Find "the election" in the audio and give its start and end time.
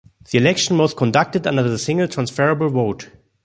0.31-0.79